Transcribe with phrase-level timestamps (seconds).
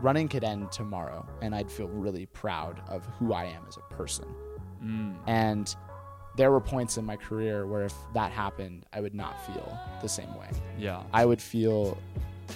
[0.00, 3.94] running could end tomorrow and I'd feel really proud of who I am as a
[3.94, 4.26] person.
[4.82, 5.16] Mm.
[5.26, 5.74] And
[6.36, 10.08] there were points in my career where if that happened, I would not feel the
[10.08, 10.48] same way.
[10.78, 11.02] Yeah.
[11.12, 11.98] I would feel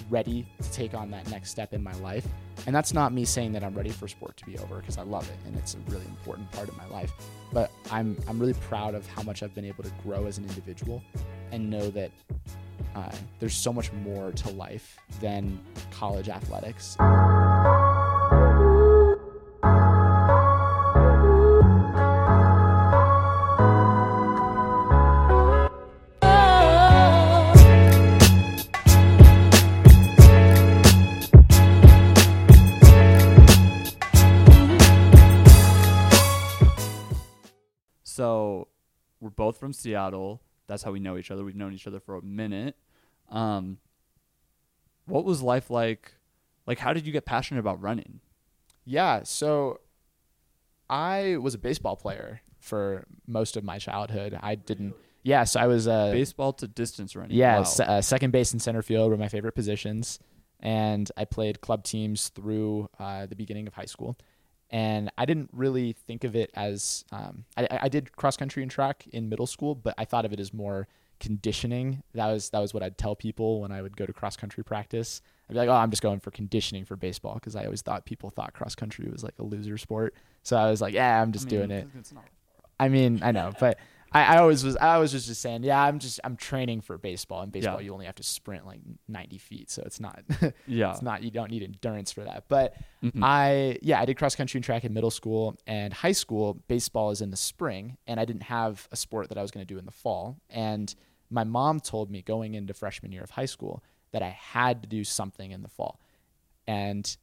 [0.09, 2.25] ready to take on that next step in my life.
[2.65, 5.03] And that's not me saying that I'm ready for sport to be over because I
[5.03, 7.11] love it and it's a really important part of my life.
[7.51, 10.45] But I'm I'm really proud of how much I've been able to grow as an
[10.45, 11.03] individual
[11.51, 12.11] and know that
[12.95, 15.59] uh, there's so much more to life than
[15.91, 16.95] college athletics.
[39.43, 40.41] Both from Seattle.
[40.67, 41.43] That's how we know each other.
[41.43, 42.75] We've known each other for a minute.
[43.29, 43.77] Um,
[45.05, 46.13] what was life like?
[46.65, 48.21] Like, how did you get passionate about running?
[48.85, 49.81] Yeah, so
[50.89, 54.37] I was a baseball player for most of my childhood.
[54.41, 54.93] I didn't.
[55.23, 57.35] Yeah, so I was a Baseball to distance running.
[57.37, 57.63] Yeah, Wow.
[57.63, 60.19] se- uh, second base and center field were my favorite positions,
[60.59, 64.17] and I played club teams through uh, the beginning of high school.
[64.73, 68.71] And I didn't really think of it as um, I, I did cross country and
[68.71, 70.87] track in middle school, but I thought of it as more
[71.19, 72.01] conditioning.
[72.15, 74.63] That was that was what I'd tell people when I would go to cross country
[74.63, 75.21] practice.
[75.47, 78.05] I'd be like, "Oh, I'm just going for conditioning for baseball," because I always thought
[78.05, 80.15] people thought cross country was like a loser sport.
[80.41, 81.87] So I was like, "Yeah, I'm just I mean, doing it."
[82.79, 83.77] I mean, I know, but
[84.13, 84.77] I, I always was.
[84.77, 87.41] I always was just saying, yeah, I'm just I'm training for baseball.
[87.41, 87.85] And baseball, Yeah.
[87.85, 90.21] you only have to sprint like 90 feet, so it's not.
[90.67, 90.91] Yeah.
[90.91, 91.23] it's not.
[91.23, 92.45] You don't need endurance for that.
[92.47, 93.23] But Mhm.
[93.23, 96.61] I, yeah, I did cross country and track in middle school and high school.
[96.67, 99.65] Baseball is in the spring, and I didn't have a sport that I was going
[99.65, 100.37] to do in the fall.
[100.49, 100.93] And
[101.29, 104.87] my mom told me going into freshman year of high school that I had to
[104.87, 105.99] do something in the fall,
[106.67, 107.17] and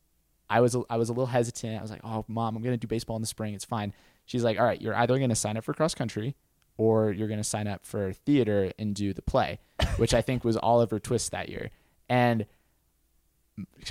[0.49, 1.79] I was I was a little hesitant.
[1.79, 3.55] I was like, "Oh, mom, I'm going to do baseball in the spring.
[3.55, 3.93] It's fine."
[4.27, 6.35] She's like, "All right, you're either going to sign up for cross country
[6.81, 9.59] or you're going to sign up for theater and do the play,"
[9.99, 11.71] which I think was Oliver Twist that year.
[12.09, 12.47] And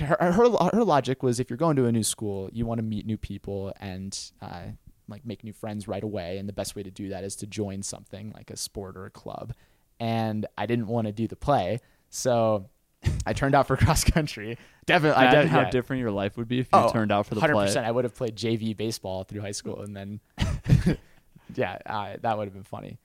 [0.00, 2.82] her, her her logic was if you're going to a new school, you want to
[2.82, 4.62] meet new people and uh,
[5.08, 7.46] like make new friends right away, and the best way to do that is to
[7.46, 9.52] join something like a sport or a club.
[10.00, 12.66] And I didn't want to do the play, so
[13.26, 14.58] I turned out for cross country.
[14.86, 15.70] Definitely, I Imagine de- how yeah.
[15.70, 17.66] different your life would be if you Oh, turned out for the Hundred play.
[17.66, 17.86] percent.
[17.86, 20.20] I would have played JV baseball through high school, and then
[21.56, 22.98] yeah, uh, that would have been funny.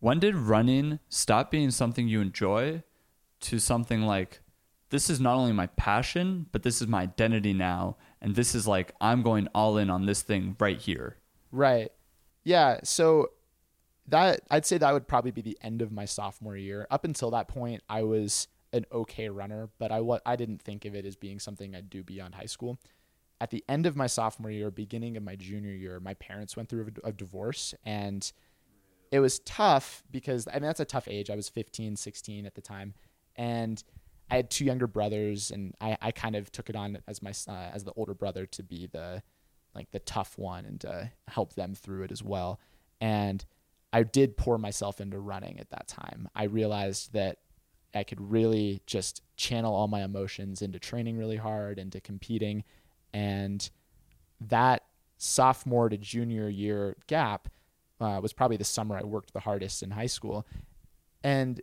[0.00, 2.82] When did running stop being something you enjoy
[3.40, 4.40] to something like
[4.90, 8.66] this is not only my passion, but this is my identity now, and this is
[8.66, 11.16] like I'm going all in on this thing right here.
[11.50, 11.90] Right.
[12.44, 12.80] Yeah.
[12.84, 13.30] So
[14.08, 16.86] that I'd say that would probably be the end of my sophomore year.
[16.90, 20.84] Up until that point, I was an okay runner, but I what I didn't think
[20.84, 22.78] of it as being something I'd do beyond high school.
[23.40, 26.68] At the end of my sophomore year, beginning of my junior year, my parents went
[26.68, 28.30] through a, a divorce and
[29.12, 31.30] it was tough because I mean that's a tough age.
[31.30, 32.94] I was 15, 16 at the time
[33.36, 33.82] and
[34.30, 37.30] I had two younger brothers and I, I kind of took it on as my
[37.48, 39.22] uh, as the older brother to be the
[39.74, 42.58] like the tough one and to help them through it as well.
[43.00, 43.44] And
[43.92, 46.28] I did pour myself into running at that time.
[46.34, 47.38] I realized that
[47.94, 52.64] I could really just channel all my emotions into training really hard, into competing.
[53.16, 53.70] And
[54.42, 54.82] that
[55.16, 57.48] sophomore to junior year gap
[57.98, 60.46] uh, was probably the summer I worked the hardest in high school.
[61.24, 61.62] And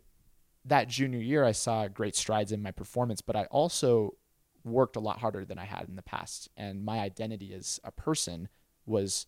[0.65, 4.15] that junior year, I saw great strides in my performance, but I also
[4.63, 6.49] worked a lot harder than I had in the past.
[6.57, 8.49] And my identity as a person
[8.87, 9.27] was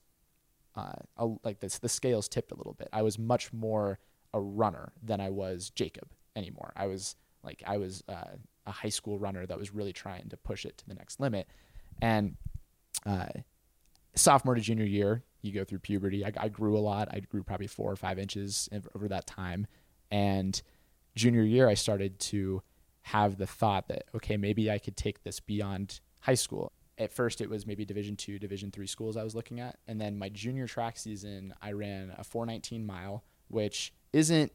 [0.75, 2.89] uh, a, like this, the scales tipped a little bit.
[2.91, 3.99] I was much more
[4.33, 6.73] a runner than I was Jacob anymore.
[6.75, 10.37] I was like, I was uh, a high school runner that was really trying to
[10.37, 11.47] push it to the next limit.
[12.01, 12.35] And
[13.05, 13.27] uh,
[14.15, 16.25] sophomore to junior year, you go through puberty.
[16.25, 17.07] I, I grew a lot.
[17.11, 19.67] I grew probably four or five inches over that time.
[20.11, 20.59] And
[21.15, 22.61] junior year, I started to
[23.03, 26.71] have the thought that okay, maybe I could take this beyond high school.
[26.97, 29.99] At first, it was maybe Division two, Division three schools I was looking at, and
[29.99, 34.51] then my junior track season, I ran a 419 mile, which isn't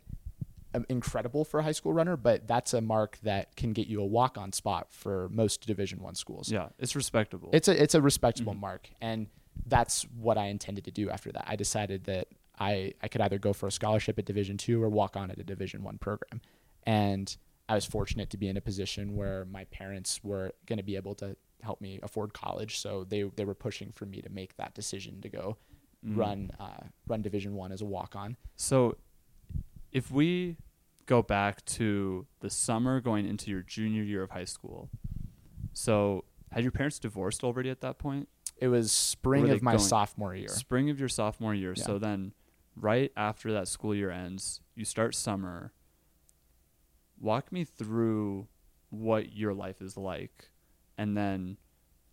[0.88, 4.06] incredible for a high school runner, but that's a mark that can get you a
[4.06, 6.50] walk on spot for most Division one schools.
[6.50, 7.50] Yeah, it's respectable.
[7.52, 9.26] It's a it's a respectable mark, and
[9.67, 11.44] that's what I intended to do after that.
[11.46, 12.28] I decided that
[12.58, 15.38] I I could either go for a scholarship at Division two or walk on at
[15.38, 16.40] a Division one program,
[16.84, 17.37] and
[17.69, 20.96] I was fortunate to be in a position where my parents were going to be
[20.96, 24.56] able to help me afford college, so they they were pushing for me to make
[24.56, 25.56] that decision to go
[26.02, 28.37] run uh, run Division one as a walk on.
[28.56, 28.96] So,
[29.92, 30.56] if we
[31.06, 34.90] go back to the summer going into your junior year of high school,
[35.72, 38.28] so Had your parents divorced already at that point?
[38.56, 40.48] It was spring of my going- sophomore year.
[40.48, 41.75] Spring of your sophomore year.
[41.76, 41.84] Yeah.
[41.84, 42.32] So then,
[42.75, 45.72] right after that school year ends, you start summer.
[47.20, 48.48] Walk me through
[48.88, 50.50] what your life is like,
[50.98, 51.56] and then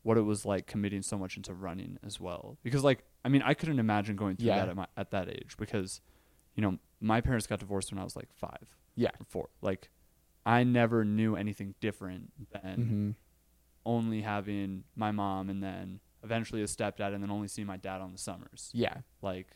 [0.04, 2.58] what it was like committing so much into running as well.
[2.64, 4.58] Because, like, I mean, I couldn't imagine going through Yeah.
[4.60, 6.00] that at, my, at that age because,
[6.58, 9.12] you know, my parents got divorced when I was like five Yeah.
[9.20, 9.50] or four.
[9.62, 9.90] Like,
[10.46, 13.12] I never knew anything different than hmm
[13.86, 18.02] only having my mom and then eventually a stepdad and then only seeing my dad
[18.02, 18.70] on the summers.
[18.74, 18.96] Yeah.
[19.22, 19.48] Like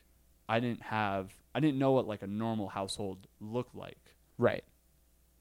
[0.48, 4.16] I didn't have I didn't know what like a normal household looked like.
[4.38, 4.64] Right.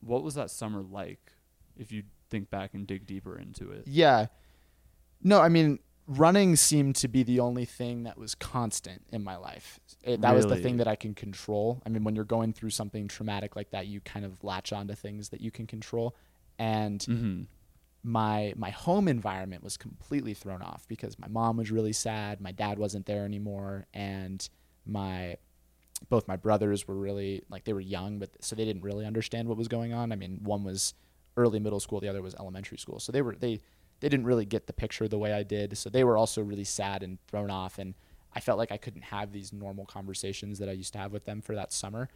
[0.00, 1.30] What was that summer like
[1.76, 3.84] if you think back and dig deeper into it?
[3.86, 4.26] Yeah.
[5.22, 5.78] No, I mean,
[6.10, 9.78] running seemed to be the only thing that was constant in my life.
[10.02, 11.80] It, that was the thing that I can control.
[11.86, 14.94] I mean, when you're going through something traumatic like that, you kind of latch onto
[14.94, 16.16] things that you can control.
[16.58, 17.46] And Mhm.
[18.02, 22.52] my my home environment was completely thrown off because my mom was really sad, my
[22.52, 24.48] dad wasn't there anymore, and
[24.84, 25.36] my
[26.08, 29.48] both my brothers were really like they were young, but so they didn't really understand
[29.48, 30.10] what was going on.
[30.12, 30.94] I mean, one was
[31.36, 33.60] early middle school, the other was elementary school, so they were they
[34.00, 35.76] they didn't really get the picture the way I did.
[35.78, 37.94] So they were also really sad and thrown off, and
[38.34, 41.24] I felt like I couldn't have these normal conversations that I used to have with
[41.24, 42.08] them for that summer,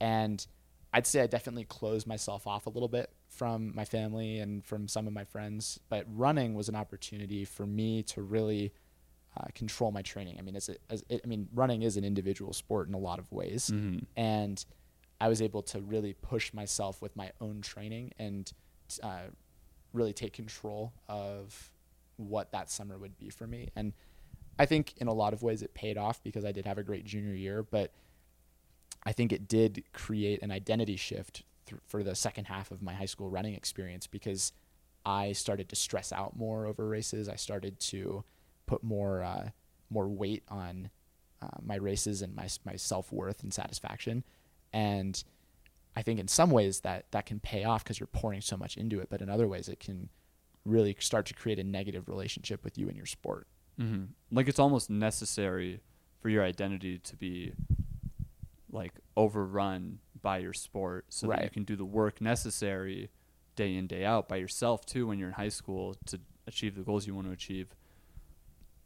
[0.00, 0.46] and
[0.94, 4.88] I'd say I definitely closed myself off a little bit from my family and from
[4.88, 5.80] some of my friends.
[5.88, 8.74] But running was an opportunity for me to really
[9.34, 10.36] uh, control my training.
[10.38, 12.98] I mean, it's a, as it, I mean, running is an individual sport in a
[12.98, 14.04] lot of ways, Mhm.
[14.16, 14.62] and
[15.18, 18.52] I was able to really push myself with my own training and
[19.02, 19.28] uh,
[19.92, 21.70] really take control of
[22.16, 23.68] what that summer would be for me.
[23.74, 23.92] And
[24.58, 26.82] I think in a lot of ways it paid off because I did have a
[26.82, 27.92] great junior year, but
[29.04, 32.94] I think it did create an identity shift th- for the second half of my
[32.94, 34.52] high school running experience because
[35.04, 37.28] I started to stress out more over races.
[37.28, 38.24] I started to
[38.66, 39.50] put more uh,
[39.90, 40.90] more weight on
[41.42, 44.22] uh, my races and my my self worth and satisfaction,
[44.72, 45.22] and
[45.94, 48.76] I think in some ways that that can pay off because you're pouring so much
[48.76, 50.08] into it, but in other ways it can
[50.64, 53.46] really start to create a negative relationship with you and your sport.
[53.78, 54.08] Mhm.
[54.30, 55.80] Like it's almost necessary
[56.20, 57.52] for your identity to be
[58.70, 63.10] like overrun by your sport so that you can do the work necessary
[63.56, 66.82] day in day out by yourself too when you're in high school to achieve the
[66.82, 67.74] goals you want to achieve.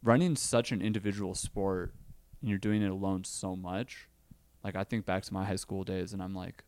[0.03, 1.93] Running such an individual sport
[2.41, 4.09] and you're doing it alone so much.
[4.63, 6.63] Like I think back to my high school days and I'm like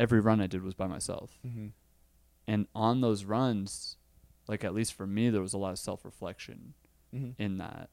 [0.00, 1.38] every run I did was by myself.
[1.46, 1.68] Mm-hmm.
[2.48, 3.96] And on those runs,
[4.48, 6.74] like at least for me there was a lot of self-reflection
[7.14, 7.42] Mm-hmm.
[7.42, 7.90] in that.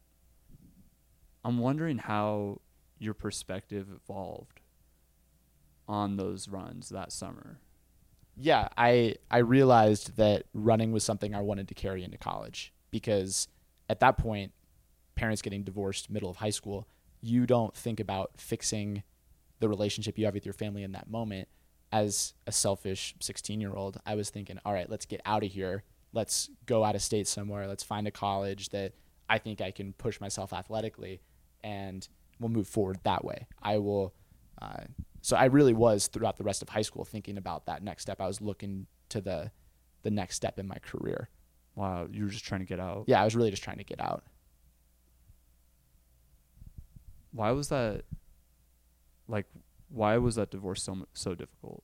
[1.43, 2.61] I'm wondering how
[2.99, 4.59] your perspective evolved
[5.87, 7.59] on those runs that summer.
[8.35, 13.47] yeah, I I realized that running was something I wanted to carry into college because
[13.89, 14.51] at that point,
[15.15, 16.87] parents getting divorced middle of high school,
[17.21, 19.01] you don't think about fixing
[19.59, 21.47] the relationship you have with your family in that moment.
[21.91, 25.51] As a selfish 16 year old, I was thinking, all right, let's get out of
[25.51, 25.83] here.
[26.13, 27.67] Let's go out of state somewhere.
[27.67, 28.93] Let's find a college that
[29.29, 31.21] I think I can push myself athletically,
[31.63, 32.07] and
[32.39, 33.47] we'll move forward that way.
[33.61, 34.13] I will.
[34.61, 34.83] Uh,
[35.21, 38.21] so I really was throughout the rest of high school thinking about that next step.
[38.21, 39.51] I was looking to the
[40.03, 41.29] the next step in my career.
[41.75, 43.05] Wow, you were just trying to get out.
[43.07, 44.23] Yeah, I was really just trying to get out.
[47.31, 48.03] Why was that
[49.27, 49.45] like
[49.89, 51.83] why was that divorce so so difficult?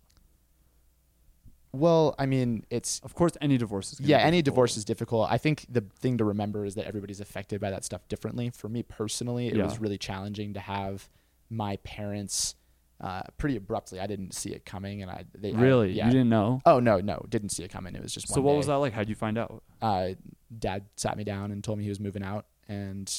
[1.75, 4.45] Well, I mean, it's Of course any divorce is yeah, any difficult.
[4.45, 5.31] divorce is difficult.
[5.31, 8.51] I think the thing to remember is that everybody's affected by that stuff differently.
[8.51, 9.63] For me personally, it Yeah.
[9.63, 11.10] was really challenging to have
[11.50, 12.55] my parents
[13.01, 14.00] uh, pretty abruptly.
[14.00, 15.91] I didn't see it coming, and I they I- Really?
[15.93, 16.05] yeah.
[16.05, 16.62] You didn't know?
[16.65, 17.95] Oh no, no, didn't see it coming.
[17.95, 18.57] It was just So what day.
[18.60, 18.93] was that like?
[18.93, 19.63] How'd you find out?
[19.81, 20.10] uh,
[20.57, 23.12] dad sat me down and told me he was moving out, and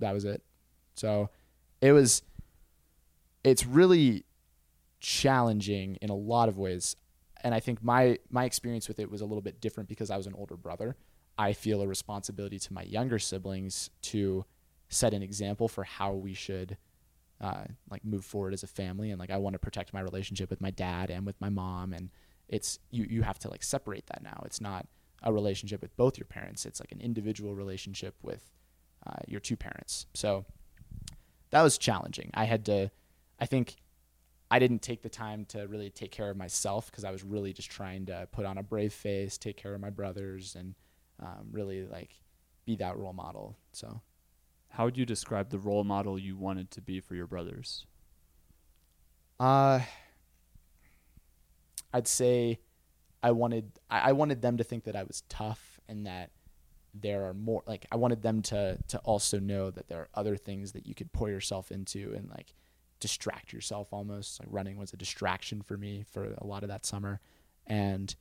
[0.00, 0.42] that was it.
[0.94, 1.30] So
[1.80, 2.22] it was,
[3.44, 4.24] it's really
[5.00, 6.96] challenging in a lot of ways,
[7.42, 10.16] and I think my my experience with it was a little bit different because I
[10.16, 10.96] was an older brother.
[11.38, 14.44] I feel a responsibility to my younger siblings to
[14.90, 16.76] set an example for how we should
[17.40, 20.50] uh, like move forward as a family and like I want to protect my relationship
[20.50, 22.10] with my dad and with my mom and
[22.50, 24.42] it's you you have to like separate that now.
[24.44, 24.86] It's not
[25.22, 26.66] a relationship with both your parents.
[26.66, 28.50] It's like an individual relationship with
[29.06, 30.06] uh, your two parents.
[30.12, 30.44] So
[31.50, 32.30] that was challenging.
[32.34, 32.90] I had to
[33.40, 33.76] I think
[34.50, 37.52] I didn't take the time to really take care of myself because I was really
[37.52, 40.74] just trying to put on a brave face take care of my brothers and
[41.20, 42.10] um, really like
[42.66, 44.00] be that role model so
[44.70, 47.86] How would you describe the role model you wanted to be for your brothers?
[49.38, 49.80] Uh,
[51.92, 52.60] I'd say
[53.22, 56.30] I wanted I I wanted them to think that I was tough and that
[56.94, 60.36] there are more like I wanted them to to also know that there are other
[60.36, 62.54] things that you could pour yourself into and like
[63.00, 66.84] distract yourself almost like running was a distraction for me for a lot of that
[66.86, 67.20] summer
[67.66, 68.14] and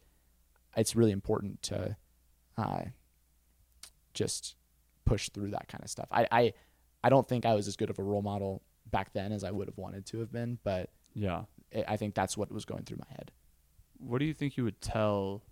[0.78, 1.96] it's really important to
[2.58, 2.84] uh,
[4.14, 4.56] just
[5.06, 6.54] push through that kind of stuff I, I
[7.04, 9.52] I don't think I was as good of a role model back then as I
[9.52, 11.44] would have wanted to have been but Yeah.
[11.72, 13.32] it, I think that's what was going through my head
[13.98, 15.44] What do you think you would tell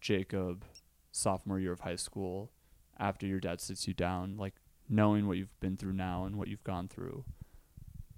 [0.00, 0.64] Jacob
[1.12, 2.50] sophomore year of high school
[2.98, 4.54] after your dad sits you down, like
[4.88, 7.24] knowing what you've been through now and what you've gone through?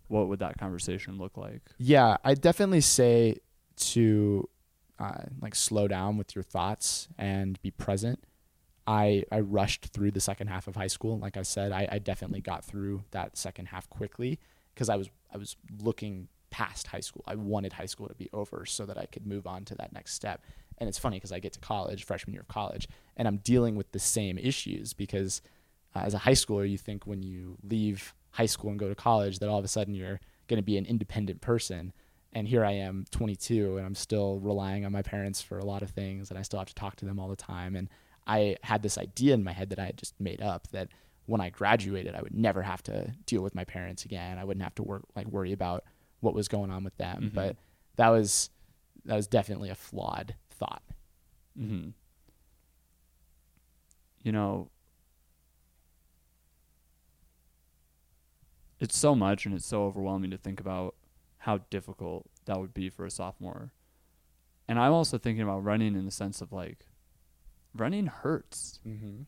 [0.08, 1.62] What would that conversation look like?
[1.78, 3.38] Yeah, I definitely say
[3.76, 4.48] to
[4.98, 8.22] uh, like slow down with your thoughts and be present.
[8.86, 11.18] I I rushed through the second half of high school.
[11.18, 14.38] Like I said, I, I definitely got through that second half quickly
[14.74, 17.24] because I was I was looking past high school.
[17.26, 19.92] I wanted high school to be over so that I could move on to that
[19.92, 20.42] next step.
[20.78, 23.76] And it's funny because I get to college, freshman year of college, and I'm dealing
[23.76, 25.42] with the same issues because
[25.94, 28.94] uh, as a high schooler, you think when you leave high school and go to
[28.94, 31.92] college that all of a sudden you're going to be an independent person.
[32.32, 35.82] And here I am, 22, and I'm still relying on my parents for a lot
[35.82, 37.74] of things, and I still have to talk to them all the time.
[37.74, 37.88] And
[38.26, 40.88] I had this idea in my head that I had just made up that
[41.24, 44.38] when I graduated, I would never have to deal with my parents again.
[44.38, 45.84] I wouldn't have to work like worry about
[46.20, 47.30] what was going on with them.
[47.30, 47.34] Mhm.
[47.34, 47.56] But
[47.96, 48.50] that was
[49.06, 50.82] that was definitely a flawed thought.
[51.58, 51.90] Mm-hmm.
[54.22, 54.70] You know,
[58.80, 60.94] it's so much and it's so overwhelming to think about
[61.38, 63.72] how difficult that would be for a sophomore.
[64.68, 66.86] And I'm also thinking about running in the sense of like,
[67.74, 68.80] running hurts.
[68.86, 69.22] Mm-hmm.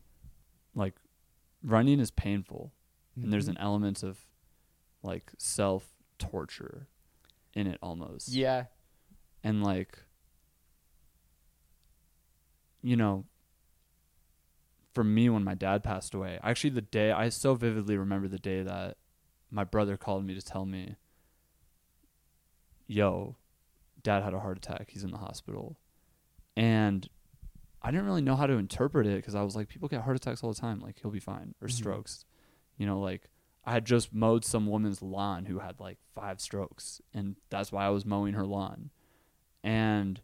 [0.75, 0.95] Like,
[1.63, 2.73] running is painful.
[3.15, 3.51] And there's Mhm.
[3.51, 4.19] an element of
[5.03, 6.87] like self torture
[7.53, 8.65] in it almost yeah,
[9.43, 9.97] and like
[12.81, 13.25] you know
[14.93, 18.39] for me when my dad passed away actually the day i so vividly remember the
[18.39, 18.97] day that
[19.51, 20.95] my brother called me to tell me
[22.87, 23.35] yo
[24.01, 24.89] dad had a heart attack.
[24.89, 25.77] He's in the hospital.
[26.55, 27.07] And
[27.81, 30.15] i didn't really know how to interpret it because i was like people get heart
[30.17, 30.79] attacks all the time.
[30.79, 31.53] Like he'll be fine.
[31.61, 31.71] Or Mhm.
[31.71, 32.25] strokes.
[32.77, 33.29] You know like
[33.65, 37.01] i had just mowed some woman's lawn who had like five strokes.
[37.13, 38.89] And that's why i was mowing her lawn.
[39.63, 40.21] And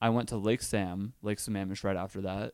[0.00, 2.52] I went to Lake Sam, Lake Sammamish right after that.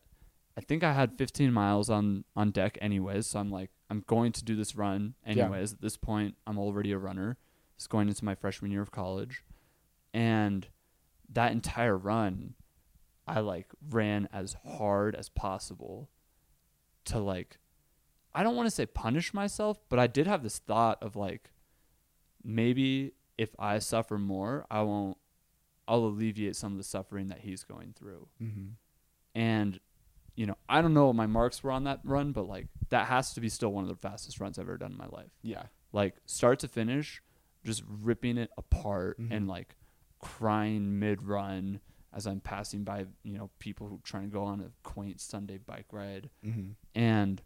[0.57, 4.33] I think I had 15 miles on on deck anyways, so I'm like I'm going
[4.33, 5.45] to do this run Yeah.
[5.45, 5.73] anyways.
[5.75, 7.37] At this point, I'm already a runner.
[7.77, 9.45] It's going into my freshman year of college.
[10.15, 10.69] And
[11.29, 12.55] that entire run,
[13.27, 16.09] I like ran as hard as possible
[17.07, 17.59] to like
[18.33, 21.51] I don't want to say punish myself, but I did have this thought of like
[22.45, 25.17] maybe if I suffer more, I won't
[25.89, 28.29] I'll alleviate some of the suffering that he's going through.
[28.41, 28.67] Mm-hmm.
[29.35, 29.81] And
[30.41, 33.09] you know, I don't know what my marks were on that run, but like that
[33.09, 35.29] has to be still one of the fastest runs I've ever done in my life.
[35.43, 35.65] Yeah.
[35.93, 37.23] Like start to finish,
[37.63, 39.29] just ripping it apart Mhm.
[39.31, 39.77] and like
[40.19, 41.81] crying mid run
[42.15, 45.59] as I'm passing by, you know, people who trying to go on a quaint Sunday
[45.59, 46.31] bike ride.
[46.43, 46.71] Mm-hmm.
[46.95, 47.43] And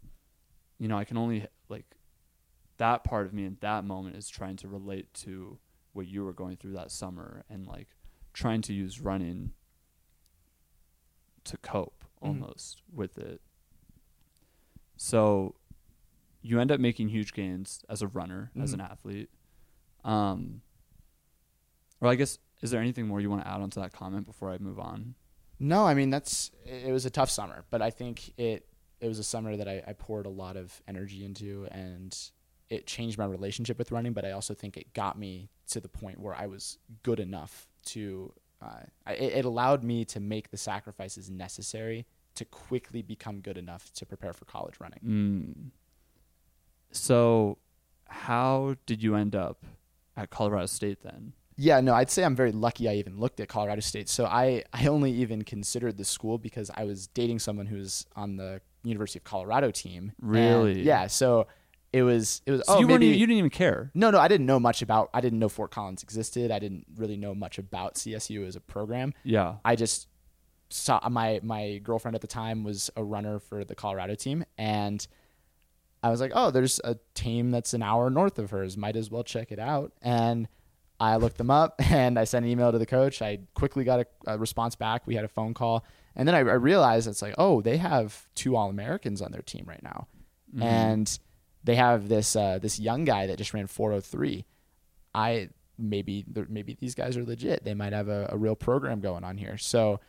[0.79, 1.97] you know, I can only like
[2.77, 5.59] that part of me in that moment is trying to relate to
[5.91, 7.89] what you were going through that summer and like
[8.31, 9.51] trying to use running
[11.43, 12.27] to cope Mhm.
[12.27, 13.41] almost with it.
[14.97, 15.55] So
[16.41, 18.89] you end up making huge gains as a runner, as an Mhm.
[18.91, 19.29] athlete.
[20.03, 20.61] Um
[22.01, 24.49] or I guess is there anything more you want to add onto that comment before
[24.51, 25.15] I move on?
[25.59, 28.67] No, I mean that's it it was a tough summer, but I think it
[29.01, 32.17] it was a summer that I, I poured a lot of energy into and
[32.69, 35.89] it changed my relationship with running, but I also think it got me to the
[35.89, 40.51] point where I was good enough to uh, I, it it allowed me to make
[40.51, 44.99] the sacrifices necessary to quickly become good enough to prepare for college running.
[45.05, 45.71] Mm.
[46.91, 47.57] So,
[48.07, 49.65] how did you end up
[50.15, 51.33] at Colorado State then?
[51.57, 54.09] Yeah, no, I'd say I'm very lucky I even looked at Colorado State.
[54.09, 58.05] So I, I only even considered the school because I was dating someone who was
[58.15, 60.11] on the University of Colorado team.
[60.19, 60.81] Really?
[60.81, 61.07] yeah.
[61.07, 61.47] So
[61.95, 63.89] it was it was So oh you, weren't maybe even, you didn't even care.
[63.93, 66.51] no no I didn't know much about I didn't know Fort Collins existed.
[66.51, 69.13] I didn't really know much about CSU as a program.
[69.23, 69.55] Yeah.
[69.63, 70.07] I just
[70.69, 75.07] saw my my girlfriend at the time was a runner for the Colorado team and
[76.03, 78.77] I was like, "Oh, there's a team that's an hour north of hers.
[78.77, 80.47] Might as well check it out." And
[80.99, 83.21] I looked them up and I sent an email to the coach.
[83.23, 85.07] I quickly got a, a response back.
[85.07, 85.83] We had a phone call.
[86.15, 89.65] And then I, I realized it's like, "Oh, they have two All-Americans on their team
[89.67, 90.07] right now."
[90.55, 90.61] Mhm.
[90.63, 91.19] And
[91.65, 94.45] they have this uh, this young guy that just ran 403.
[95.13, 97.63] I maybe maybe these guys are legit.
[97.63, 99.57] They might have a, a real program going on here.
[99.57, 99.99] So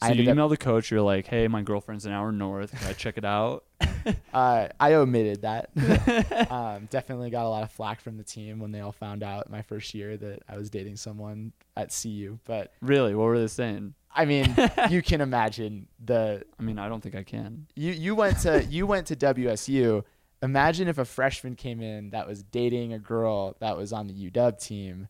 [0.00, 0.90] So I you ended up email the coach.
[0.90, 2.72] You're like, "Hey, my girlfriend's an hour north.
[2.78, 3.64] Can I check it out?"
[4.34, 5.70] Uh, I omitted that.
[6.50, 9.48] um, definitely got a lot of flack from the team when they all found out
[9.48, 12.38] my first year that I was dating someone at CU.
[12.44, 13.14] But really?
[13.14, 13.94] What were they saying?
[14.12, 14.56] I mean,
[14.90, 17.66] you can imagine the I mean, I don't think I can.
[17.76, 20.02] you you went to you went to WSU.
[20.42, 24.30] Imagine if a freshman came in that was dating a girl that was on the
[24.30, 25.08] UW team.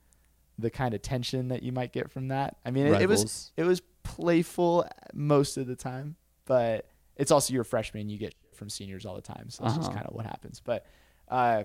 [0.58, 2.56] The kind of tension that you might get from that.
[2.64, 6.86] I mean, it, it was it was playful most of the time, but
[7.16, 8.08] it's also your freshman.
[8.10, 9.96] You get from seniors all the time, so that's just Uh-huh.
[9.96, 10.60] kind of what happens.
[10.62, 10.84] But
[11.28, 11.64] uh,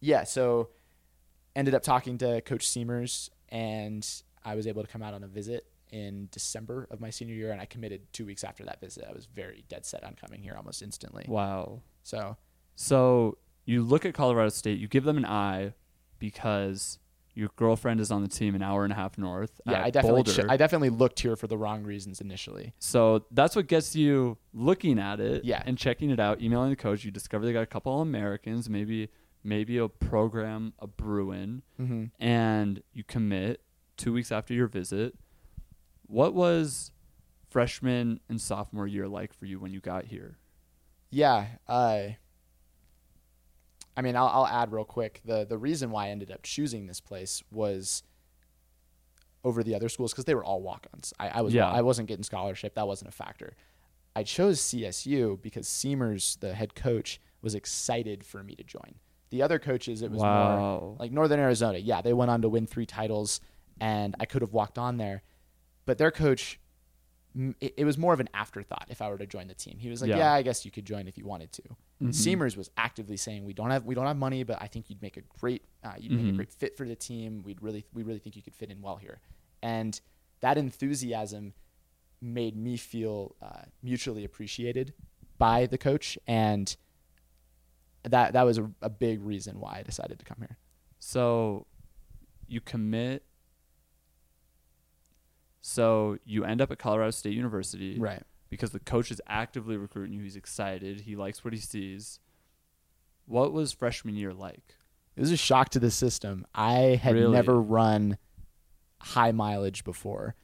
[0.00, 0.68] yeah, so
[1.56, 4.08] ended up talking to Coach Siemers, and
[4.44, 7.50] I was able to come out on a visit in December of my senior year,
[7.50, 9.04] and I committed two weeks after that visit.
[9.08, 11.24] I was very dead set on coming here almost instantly.
[11.26, 11.82] Wow.
[12.04, 12.36] So
[12.80, 14.78] So you look at Colorado State.
[14.78, 15.74] You give them an eye
[16.20, 17.00] because
[17.34, 19.60] your girlfriend is on the team an hour and a half north.
[19.66, 22.72] yeah, I definitely ch- I definitely looked here for the wrong reasons initially.
[22.78, 25.60] So that's what gets you looking at it Yeah.
[25.66, 27.04] and checking it out, emailing the coach.
[27.04, 29.08] You discover they got a couple Americans, maybe
[29.42, 32.04] maybe a program, a Bruin, Mm-hmm.
[32.22, 33.60] and you commit
[33.96, 35.16] two weeks after your visit.
[36.06, 36.92] What was
[37.50, 40.38] freshman and sophomore year like for you when you got here?
[41.10, 41.46] Yeah.
[41.66, 42.08] Uh,
[43.98, 45.20] I mean, I'll, I'll add real quick.
[45.24, 48.04] The the reason why I ended up choosing this place was
[49.42, 51.12] over the other schools because they were all walk-ons.
[51.18, 51.68] I, I was Yeah.
[51.68, 52.74] I wasn't getting scholarship.
[52.76, 53.56] That wasn't a factor.
[54.14, 58.94] I chose CSU because Siemers, the head coach, was excited for me to join.
[59.30, 61.78] The other coaches, it was more like Northern Arizona.
[61.78, 63.40] Yeah, they went on to win three titles,
[63.80, 65.22] and I could have walked on there,
[65.86, 66.58] but their coach,
[67.60, 69.78] it, it was more of an afterthought if I were to join the team.
[69.78, 70.18] He was like, Yeah.
[70.18, 71.62] "Yeah, I guess you could join if you wanted to."
[72.02, 72.14] Mhm.
[72.14, 75.02] Siemers was actively saying, "We don't have we don't have money, but I think you'd
[75.02, 76.36] make a great uh, you'd make a Mhm.
[76.36, 77.42] great fit for the team.
[77.42, 79.20] We'd really we really think you could fit in well here."
[79.62, 80.00] And
[80.40, 81.54] that enthusiasm
[82.20, 84.94] made me feel uh, mutually appreciated
[85.38, 86.76] by the coach, and
[88.04, 90.58] that that was a, a big reason why I decided to come here.
[90.98, 91.66] So
[92.46, 93.24] you commit.
[95.68, 98.22] So you end up at Colorado State University Right.
[98.48, 100.22] because the coach is actively recruiting you.
[100.22, 101.00] He's excited.
[101.02, 102.20] He likes what he sees.
[103.26, 104.76] What was freshman year like?
[105.14, 106.46] It was a shock to the system.
[106.54, 107.32] I had Really?
[107.32, 108.16] never run
[109.00, 110.34] high mileage before.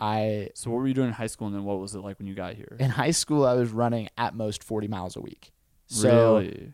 [0.00, 2.18] I So what were you doing in high school, and then what was it like
[2.20, 2.76] when you got here?
[2.78, 5.50] in high school I was running at most 40 miles a week.
[5.86, 6.72] So really?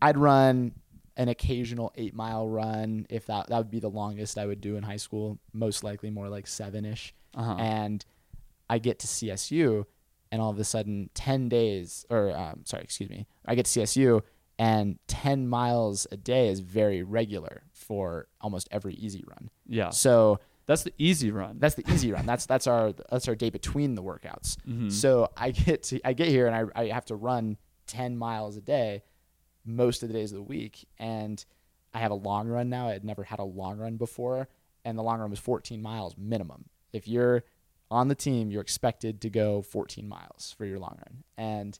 [0.00, 0.72] I'd run
[1.16, 4.76] an occasional 8 mile run if that that would be the longest I would do
[4.76, 7.10] in high school, most likely more like 7ish.
[7.34, 7.56] Uh-huh.
[7.58, 8.04] And
[8.68, 9.84] I get to CSU
[10.32, 13.26] and all of a sudden 10 days or um, sorry, excuse me.
[13.46, 14.22] I get to CSU
[14.58, 19.50] and 10 miles a day is very regular for almost every easy run.
[19.66, 19.90] yeah.
[19.90, 21.58] So That's the easy run.
[21.58, 22.26] That's the easy run.
[22.26, 24.56] That's that's our that's our day between the workouts.
[24.68, 24.92] Mhm.
[24.92, 27.56] So I get to I get here and I I have to run
[27.88, 29.02] ten miles a day,
[29.64, 31.44] most of the days of the week, and
[31.92, 32.86] I have a long run now.
[32.88, 34.46] I had never had a long run before,
[34.84, 36.66] and the long run was fourteen miles minimum.
[36.92, 37.44] If you're
[37.90, 41.24] on the team, you're expected to go 14 miles for your long run.
[41.36, 41.78] And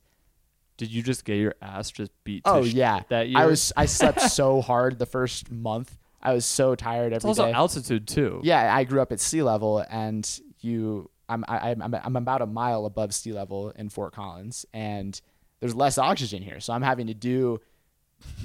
[0.77, 2.43] Did you just get your ass just beat?
[2.43, 3.37] To oh yeah, that year.
[3.39, 5.97] I was I slept so hard the first month.
[6.21, 7.51] I was so tired It's also day.
[7.51, 8.41] altitude too.
[8.43, 12.45] Yeah, I grew up at sea level, and you, I'm, I, I'm, I'm about a
[12.45, 15.19] mile above sea level in Fort Collins, and
[15.61, 17.59] there's less oxygen here, so I'm having to do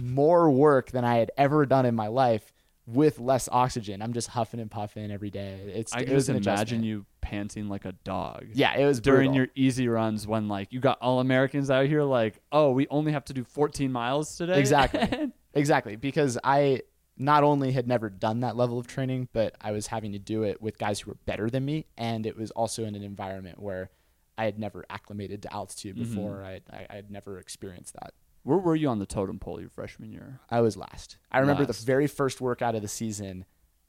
[0.00, 2.50] more work than I had ever done in my life
[2.86, 4.00] with less oxygen.
[4.00, 5.72] I'm just huffing and puffing every day.
[5.74, 6.84] It's I it just imagine adjustment.
[6.84, 8.46] you panting like a dog.
[8.54, 9.36] Yeah, it was During brutal.
[9.36, 13.12] your easy runs, when like you got all Americans out here, like, oh, we only
[13.12, 14.58] have to do 14 miles today.
[14.58, 15.32] Exactly.
[15.54, 16.82] Exactly, because I
[17.16, 20.42] not only had never done that level of training, but I was having to do
[20.42, 23.58] it with guys who were better than me, and it was also in an environment
[23.58, 23.88] where
[24.36, 26.00] I had never acclimated to altitude Mhm.
[26.00, 26.44] before.
[26.44, 28.12] I, I I had never experienced that.
[28.46, 30.38] Where were you on the totem pole your freshman year?
[30.48, 31.18] I was last.
[31.32, 31.80] I remember Last.
[31.80, 33.44] the very first workout of the season.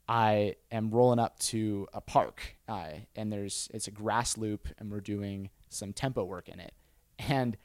[0.08, 4.90] I am rolling up to a park, uh, and there's it's a grass loop, and
[4.90, 6.72] we're doing some tempo work in it.
[7.20, 7.56] And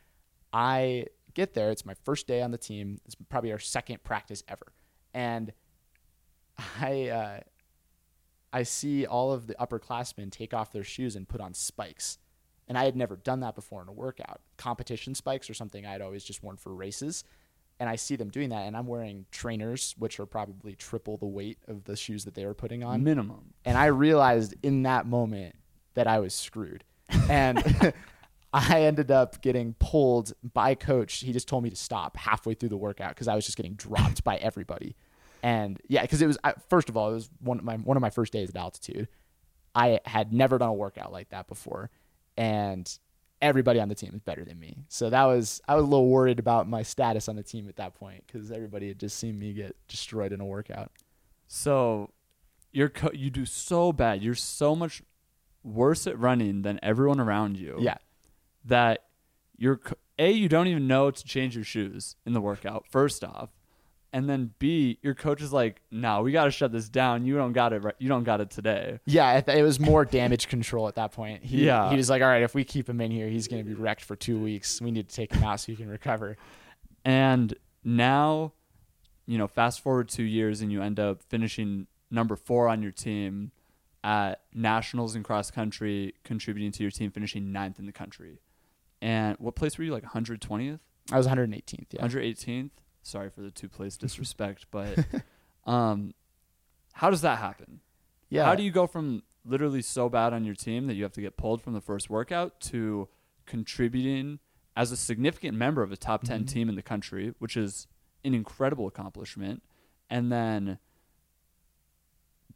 [0.54, 1.72] I get there.
[1.72, 3.02] It's my first day on the team.
[3.06, 4.72] It's probably our second practice ever,
[5.16, 5.52] and
[6.80, 7.40] I uh,
[8.54, 12.20] I see all of the upperclassmen take off their shoes and put on spikes.
[12.74, 14.42] And I had never done that before in a workout.
[14.58, 17.24] Competition spikes are something I'd always just worn for races
[17.80, 21.26] and I see them doing that, and I'm wearing trainers, which are probably triple the
[21.26, 23.04] weight of the shoes that they were putting on.
[23.04, 23.54] Minimum.
[23.66, 25.56] And I realized in that moment
[25.96, 26.84] that I was screwed,
[27.30, 27.94] and
[28.54, 31.16] I ended up getting pulled by coach.
[31.22, 33.74] He just told me to stop halfway through the workout because I was just getting
[33.74, 34.96] dropped by everybody.
[35.42, 36.38] And yeah, because it was
[36.70, 39.08] first of all, it was one of my one of my first days at altitude.
[39.76, 41.90] I had never done a workout like that before,
[42.38, 42.98] and
[43.42, 44.84] everybody on the team is better than me.
[44.88, 47.76] So that was I was a little worried about my status on the team at
[47.78, 50.92] that point because everybody had just seen me get destroyed in a workout.
[51.48, 52.12] So
[52.72, 54.22] you're co- you do so bad.
[54.24, 55.02] You're so much
[55.64, 57.78] worse at running than everyone around you.
[57.80, 57.98] Yeah,
[58.66, 59.06] That
[59.58, 62.86] you're co- a you don't even know to change your shoes in the workout.
[62.90, 63.50] First off,
[64.14, 67.26] and then b your coach is like, "No, we got to shut this down.
[67.26, 67.84] You don't got it.
[67.84, 67.96] Right.
[67.98, 69.42] You don't got it today." yeah.
[69.46, 71.44] It, was more damage control at that point.
[71.44, 71.90] He, Yeah.
[71.90, 74.06] he was like, all right, if we keep him in here, he's gonna be wrecked
[74.06, 74.80] for two weeks.
[74.80, 76.38] We need to take him out so he can recover.
[77.04, 78.54] And now,
[79.26, 82.92] you know, fast forward two years and you end up finishing number four on your
[82.92, 83.52] team
[84.04, 88.40] at nationals in cross country, contributing to your team, finishing ninth in the country.
[89.02, 89.92] And what place were you?
[89.92, 90.80] Like 120th,
[91.12, 91.88] I was 118th.
[91.92, 92.06] Yeah.
[92.06, 92.70] 118th.
[93.04, 94.98] Sorry for the two place disrespect, but
[95.66, 96.14] um,
[96.94, 97.82] how does that happen?
[98.30, 98.46] Yeah.
[98.46, 101.22] How do you go from literally so bad on your team that you have to
[101.22, 103.08] get pulled from the first workout to
[103.46, 104.40] contributing
[104.76, 106.48] as a significant member of a top 10 Mhm.
[106.48, 107.86] team in the country, which is
[108.24, 109.62] an incredible accomplishment,
[110.10, 110.80] and then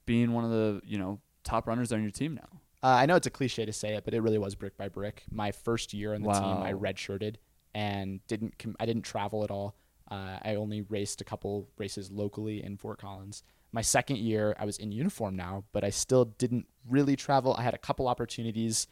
[0.05, 2.61] being one of the, you know, top runners on your team now?
[2.81, 4.87] Uh, I know it's a cliche to say it, but it really was brick by
[4.87, 5.23] brick.
[5.29, 7.35] My first year on the team, I redshirted
[7.73, 8.57] and didn't.
[8.59, 9.75] Com- I didn't travel at all.
[10.09, 13.43] Uh, I only raced a couple races locally in Fort Collins.
[13.71, 17.53] My second year, I was in uniform now, but I still didn't really travel.
[17.57, 18.87] I had a couple opportunities.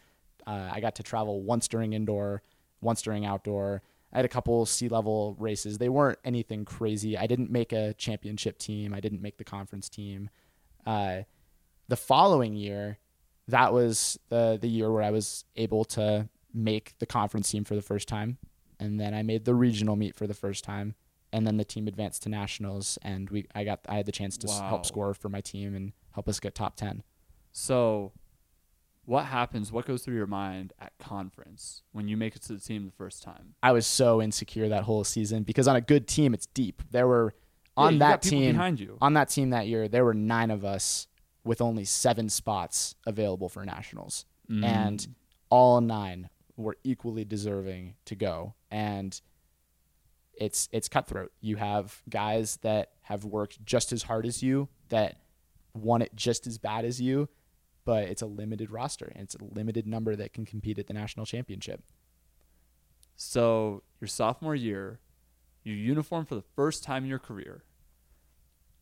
[0.45, 2.43] Uh, I got to travel once during indoor,
[2.81, 3.81] once during outdoor.
[4.11, 5.77] I had a couple sea level races.
[5.77, 7.17] They weren't anything crazy.
[7.17, 8.93] I didn't make a championship team.
[8.93, 10.29] I didn't make the conference team.
[10.85, 11.21] Uh,
[11.87, 12.99] the following year,
[13.47, 17.75] that was the the year where I was able to make the conference team for
[17.75, 18.37] the first time,
[18.79, 20.95] and then I made the regional meet for the first time,
[21.33, 24.37] and then the team advanced to nationals, and we I got I had the chance
[24.37, 24.69] to s Wow.
[24.69, 27.03] help score for my team and help us get top ten.
[27.51, 28.11] So,
[29.05, 29.71] what happens?
[29.71, 32.91] What goes through your mind at conference when you make it to the team the
[32.91, 33.55] first time?
[33.61, 36.81] I was so insecure that whole season because on a good team it's deep.
[36.91, 37.33] There were
[37.77, 38.97] on you that team behind you.
[39.01, 41.07] on that team that year there were nine of us
[41.43, 44.25] with only seven spots available for nationals.
[44.49, 44.63] Mm.
[44.63, 45.07] and
[45.49, 49.19] all nine were equally deserving to go and
[50.37, 55.17] it's it's cutthroat you have guys that have worked just as hard as you that
[55.73, 57.29] want it just as bad as you
[57.85, 60.93] but it's a limited roster and it's a limited number that can compete at the
[60.93, 61.83] national championship
[63.15, 64.99] So your sophomore year,
[65.63, 67.63] you uniform for the first time in your career.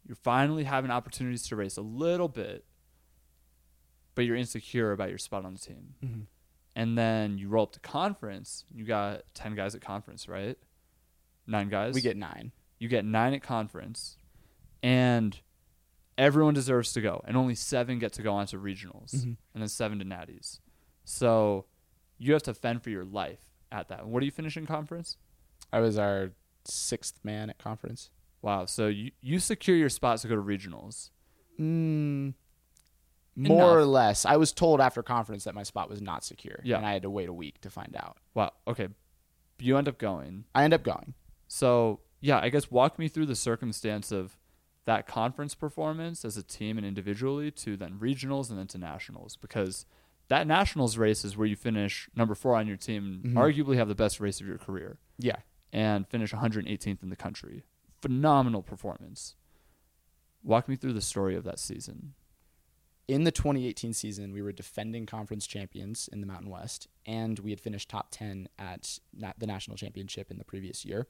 [0.06, 2.66] You're finally having opportunities to race a little bit,
[4.16, 5.94] but you're insecure about your spot on the team.
[6.04, 6.22] Mm-hmm.
[6.76, 8.66] And then you roll up to conference.
[8.74, 10.58] You got ten guys at conference, right?
[11.46, 11.94] Nine guys.
[11.94, 14.18] we get nine you get nine at conference,
[14.82, 15.40] and
[16.18, 19.38] everyone deserves to go, and only seven get to go on to regionals, Mhm.
[19.54, 20.60] and then seven to natties.
[21.06, 21.66] So
[22.18, 23.40] you have to fend for your life
[23.72, 24.06] at that.
[24.08, 25.18] What do you finish in conference?
[25.72, 26.32] i was our
[26.66, 28.10] sixth man at conference
[28.42, 28.66] Wow.
[28.66, 31.10] So you, you secure your spots to go to regionals.
[31.58, 32.34] Mm,
[33.38, 34.26] more or less.
[34.26, 36.76] I was told after conference that my spot was not secure, Yeah.
[36.78, 38.18] and I had to wait a week to find out.
[38.34, 38.52] Wow.
[38.68, 38.90] Okay.
[39.60, 40.44] You end up going.
[40.54, 41.14] I end up going.
[41.54, 44.40] So yeah, I guess walk me through the circumstance of
[44.86, 49.38] that conference performance as a team and individually to then regionals and then to nationals
[49.38, 49.86] because
[50.30, 53.34] that nationals race is where you finish number four on your team, Mhm.
[53.34, 55.36] arguably have the best race of your career, Yeah,
[55.72, 57.64] and finish 118th in the country.
[58.02, 59.36] Phenomenal performance.
[60.42, 62.16] Walk me through the story of that season.
[63.06, 67.50] in the 2018 season, we were defending conference champions in the Mountain West, and we
[67.52, 71.06] had finished top 10 at na- the national championship in the previous year.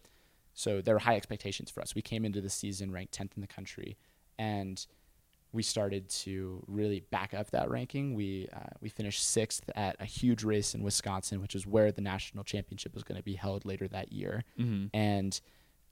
[0.53, 1.95] So there were high expectations for us.
[1.95, 3.97] We came into the season ranked 10th in the country,
[4.37, 4.85] and
[5.51, 8.13] we started to really back up that ranking.
[8.15, 12.01] We uh, we finished sixth at a huge race in Wisconsin, which is where the
[12.01, 14.87] national championship was going to be held later that year Mm-hmm.
[14.95, 15.39] and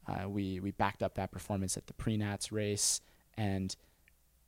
[0.08, 3.02] uh, we we backed up that performance at the pre-nats race,
[3.38, 3.76] and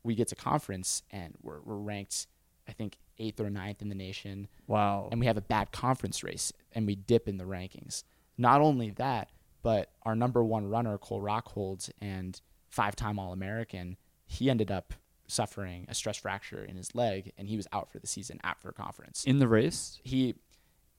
[0.04, 2.26] we get to conference and we're we're ranked,
[2.68, 5.10] I think eighth or ninth in the nation, Wow.
[5.12, 8.04] and we have a bad conference race and we dip in the rankings.
[8.36, 9.30] Not only that,
[9.64, 14.94] but our number one runner Cole Rockhold and five-time All-American, he ended up
[15.28, 18.72] suffering a stress fracture in his leg, and he was out for the season after
[18.72, 20.00] conference in the race.
[20.04, 20.36] he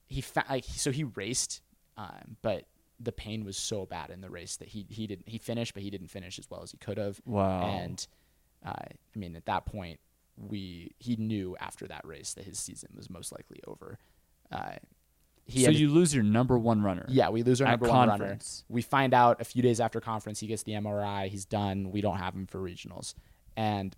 [0.07, 1.61] he fa- like so he raced
[1.97, 2.65] um, but
[3.01, 5.83] the pain was so bad in the race that he he didn't he finished but
[5.83, 7.63] he didn't finish as well as he could have Wow.
[7.63, 8.07] and
[8.65, 9.99] uh, I mean at that point
[10.37, 13.99] we he knew after that race that his season was most likely over
[14.53, 14.75] uh,
[15.47, 17.05] he so ended- you lose your number one runner.
[17.09, 20.41] yeah we lose our number one runner we find out a few days after conference
[20.41, 23.15] he gets the MRI he's done we don't have him for regionals
[23.57, 23.97] and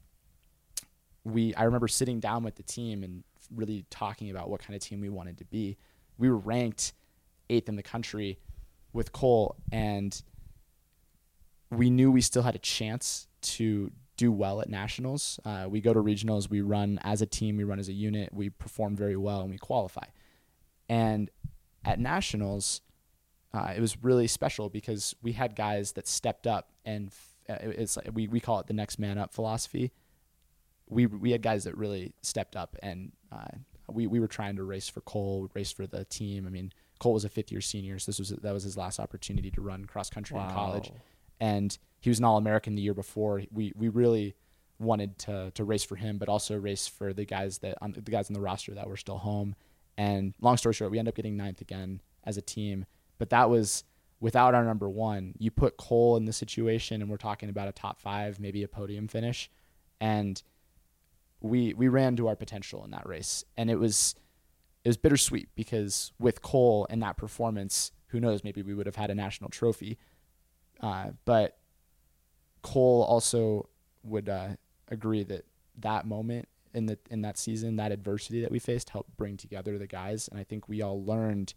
[1.25, 4.81] we I remember sitting down with the team and really talking about what kind of
[4.83, 5.77] team we wanted to be.
[6.19, 6.93] We were ranked
[7.51, 8.39] eighth in the country
[8.93, 10.21] with Cole, and
[11.71, 15.39] we knew we still had a chance to do well at nationals.
[15.45, 18.33] Uh, we go to regionals, we run as a team, we run as a unit,
[18.33, 20.05] we perform very well, and we qualify.
[20.89, 21.31] And
[21.85, 22.81] at nationals,
[23.53, 27.11] uh, it was really special because we had guys that stepped up, and
[27.49, 29.93] uh, it's like, we we call it the next man up philosophy.
[30.89, 33.57] We we had guys that really stepped up, and uh,
[33.91, 36.47] we we were trying to race for Cole, race for the team.
[36.47, 39.01] I mean, Cole was a fifth year senior, so this was that was his last
[39.01, 40.93] opportunity to run cross country in college,
[41.41, 43.43] and he was an All American the year before.
[43.53, 44.35] We we really
[44.79, 48.11] wanted to to race for him, but also race for the guys that on the
[48.11, 49.55] guys on the roster that were still home.
[49.99, 52.85] And long story short, we end up getting ninth again as a team,
[53.19, 53.85] but that was
[54.21, 55.35] without our number one.
[55.39, 58.69] You put Cole in the situation, and we're talking about a top five, maybe a
[58.69, 59.51] podium finish,
[60.01, 60.43] and
[61.41, 64.15] we we ran to our potential in that race, and it was
[64.85, 68.97] it was bittersweet because with Cole and that performance, who knows, maybe we would have
[68.97, 69.99] had a national trophy.
[70.81, 71.59] Uh, but
[72.63, 73.69] Cole also
[74.03, 74.51] would uh,
[74.89, 75.45] agree that
[75.79, 79.79] that moment in the in that season, that adversity that we faced, helped bring together
[79.79, 81.55] the guys, and I think we all learned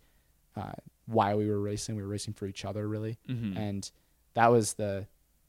[0.56, 0.74] uh,
[1.06, 1.96] why we were racing.
[1.96, 3.56] We were racing for each other, really, Mhm.
[3.58, 3.92] and
[4.34, 5.08] that was the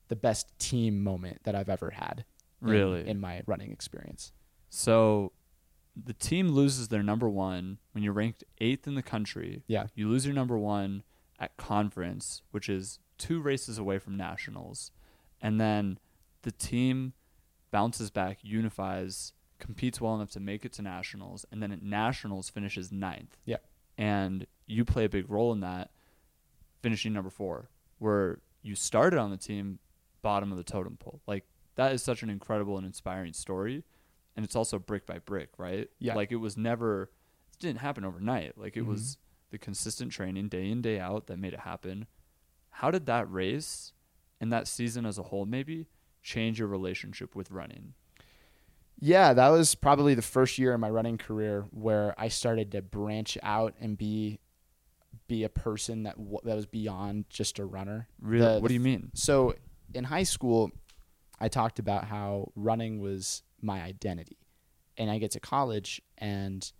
[0.09, 2.25] the best team moment that I've ever had.
[2.62, 3.09] in- Really?
[3.09, 4.33] in my running experience.
[4.68, 5.33] So
[5.96, 9.62] the team loses their number one when you're ranked eighth in the country.
[9.66, 9.87] Yeah.
[9.94, 11.03] You lose your number one
[11.38, 14.90] at conference, which is two races away from nationals.
[15.40, 15.99] And then
[16.42, 17.14] the team
[17.70, 22.49] bounces back, unifies, competes well enough to make it to nationals, and then at nationals
[22.51, 23.37] finishes ninth.
[23.44, 23.59] Yeah.
[23.99, 25.90] And you play a big role in that,
[26.83, 29.79] finishing number four, where you started on the team
[30.23, 31.20] bottom of the totem pole.
[31.27, 31.44] Like
[31.77, 33.85] that is such an incredible and inspiring story.
[34.37, 35.88] And it's also brick by brick, right?
[35.99, 36.14] Yeah.
[36.14, 37.11] Like it was never
[37.53, 38.57] it didn't happen overnight.
[38.57, 38.88] Like it Mhm.
[38.88, 39.18] was
[39.51, 42.07] the consistent training day in, day out that made it happen.
[42.70, 43.92] How did that race
[44.40, 45.88] and that season as a whole maybe
[46.23, 47.94] change your relationship with running?
[49.00, 52.82] Yeah, that was probably the first year in my running career where I started to
[52.82, 54.38] branch out and be
[55.26, 58.08] be a person that w- that was beyond just a runner.
[58.20, 58.54] Really?
[58.56, 59.10] The- what do you mean?
[59.14, 59.54] So
[59.94, 60.70] in high school,
[61.38, 64.36] I talked about how running was my identity.
[64.98, 66.70] And I get to college and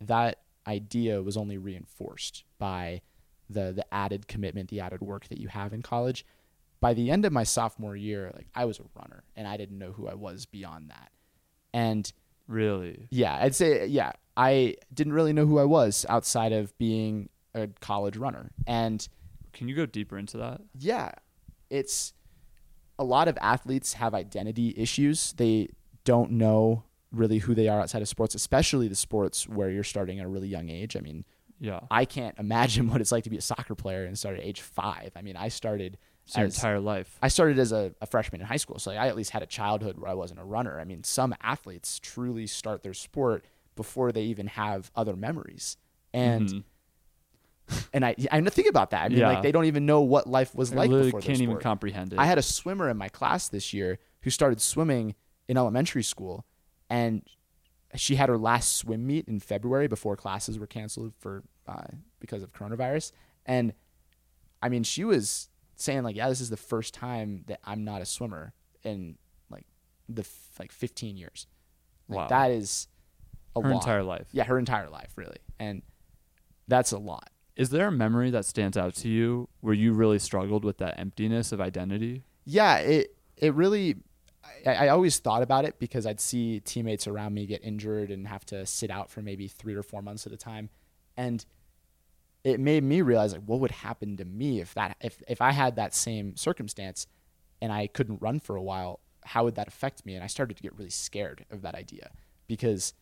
[0.00, 3.02] that idea was only reinforced by
[3.50, 6.24] the the added commitment, the added work that you have in college.
[6.80, 9.78] By the end of my sophomore year, like I was a runner and I didn't
[9.78, 11.10] know who I was beyond that.
[11.72, 12.10] And
[12.48, 13.06] Really?
[13.10, 17.68] yeah, I'd say yeah, I didn't really know who I was outside of being a
[17.80, 18.50] college runner.
[18.66, 19.06] And
[19.52, 20.60] Can you go deeper into that?
[20.78, 21.12] yeah,
[21.70, 22.12] it's
[22.98, 25.32] a lot of athletes have identity issues.
[25.34, 25.68] They
[26.04, 30.18] don't know really who they are outside of sports, especially the sports where you're starting
[30.18, 30.96] at a really young age.
[30.96, 31.24] I mean,
[31.60, 31.80] Yeah.
[31.90, 34.60] I can't imagine what it's like to be a soccer player and start at age
[34.60, 35.12] five.
[35.16, 35.98] I mean, I started
[36.36, 37.18] your entire life.
[37.22, 39.46] I started as a, a freshman in high school, so I at least had a
[39.46, 40.78] childhood where I wasn't a runner.
[40.80, 43.44] I mean, some athletes truly start their sport
[43.76, 45.76] before they even have other memories,
[46.12, 46.64] and Mhm.
[47.94, 49.04] and I I think about that.
[49.04, 49.28] I mean, Yeah.
[49.28, 52.12] like they don't even know what life was I like literally before can't even comprehend
[52.12, 52.18] it.
[52.18, 55.14] I had a swimmer in my class this year who started swimming
[55.48, 56.44] in elementary school,
[56.90, 57.22] and
[57.94, 61.82] she had her last swim meet in February before classes were canceled for uh,
[62.20, 63.12] because of coronavirus.
[63.46, 63.74] And
[64.62, 65.48] I mean, she was
[65.82, 69.16] saying like, "Yeah, this is the first time that I'm not a swimmer in
[69.50, 69.66] like
[70.08, 71.46] the f- like 15 years.
[72.08, 72.28] Like, Wow.
[72.28, 72.88] that is
[73.56, 73.74] a her lot.
[73.76, 74.28] entire life.
[74.32, 75.82] yeah, her entire life really, and
[76.68, 77.30] that's a lot.
[77.56, 80.98] Is there a memory that stands out to you where you really struggled with that
[80.98, 82.24] emptiness of identity?
[82.44, 83.96] Yeah, it it really.
[84.66, 88.26] I, I always thought about it because I'd see teammates around me get injured and
[88.26, 90.70] have to sit out for maybe three or four months at a time,
[91.16, 91.44] and
[92.44, 95.52] it made me realize like what would happen to me if that if if I
[95.52, 97.06] had that same circumstance
[97.60, 100.14] and I couldn't run for a while, how would that affect me?
[100.14, 102.10] And I started to get really scared of that idea
[102.48, 102.94] because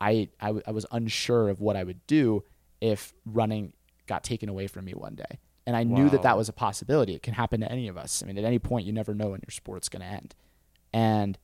[0.00, 2.44] I I, w- I was unsure of what I would do
[2.80, 3.74] if running
[4.06, 5.38] got taken away from me one day.
[5.66, 7.14] And I knew that that was a possibility.
[7.14, 8.20] It can happen to any of us.
[8.20, 10.34] I mean, at any point, you never know when your sport's going to end.
[10.92, 11.38] And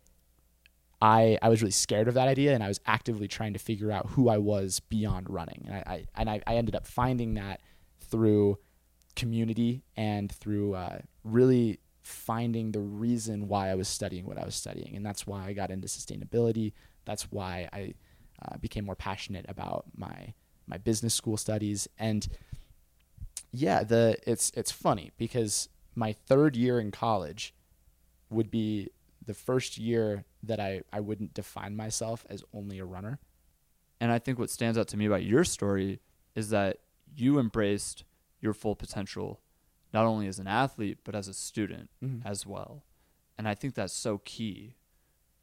[1.00, 3.92] I I was really scared of that idea, and I was actively trying to figure
[3.92, 5.64] out who I was beyond running.
[5.66, 7.60] And I, I and I, I ended up finding that
[8.00, 8.58] through
[9.14, 14.54] community and through uh, really finding the reason why I was studying what I was
[14.54, 16.72] studying, and that's why I got into sustainability.
[17.04, 17.94] That's why I
[18.42, 20.34] uh, became more passionate about my
[20.66, 21.88] my business school studies.
[21.98, 22.26] And
[23.52, 27.54] yeah, the it's it's funny because my third year in college
[28.30, 28.88] would be
[29.24, 33.18] the first year that I, I wouldn't define myself as only a runner.
[34.00, 36.00] And I think what stands out to me about your story
[36.34, 36.78] is that
[37.16, 38.04] you embraced
[38.40, 39.40] your full potential,
[39.92, 42.24] not only as an athlete, but as a student Mhm.
[42.24, 42.84] as well.
[43.36, 44.76] And I think that's so key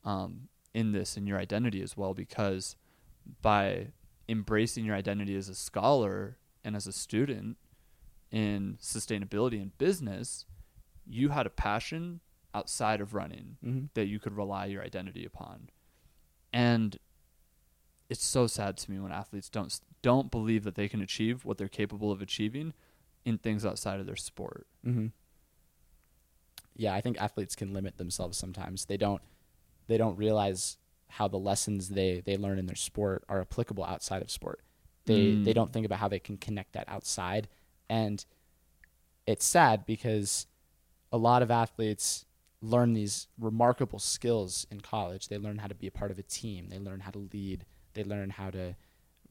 [0.04, 2.76] um, in this, in your identity as well, because
[3.42, 3.88] by
[4.30, 7.58] embracing your identity as a scholar and as a student
[8.32, 10.46] in sustainability and business,
[11.08, 12.22] you had a passion
[12.56, 13.90] outside of running Mhm.
[13.94, 15.70] that you could rely your identity upon.
[16.54, 16.98] And
[18.10, 21.58] it's so sad to me when athletes don't don't believe that they can achieve what
[21.58, 22.74] they're capable of achieving
[23.26, 24.68] in things outside of their sport.
[24.86, 25.08] Mm-hmm.
[26.76, 28.86] Yeah, I think athletes can limit themselves sometimes.
[28.86, 29.22] They don't
[29.88, 30.78] they don't realize
[31.10, 34.62] how the lessons they they learn in their sport are applicable outside of sport.
[35.06, 35.44] They Mm.
[35.46, 37.48] they don't think about how they can connect that outside,
[37.90, 38.24] and
[39.26, 40.48] it's sad because
[41.12, 42.26] a lot of athletes
[42.62, 45.28] learn these remarkable skills in college.
[45.28, 46.70] They learn how to be a part of a team.
[46.70, 47.66] They learn how to lead.
[47.94, 48.76] They learn how to